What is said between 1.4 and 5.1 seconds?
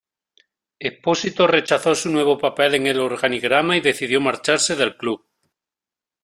rechazó su nuevo papel en el organigrama y decidió marcharse del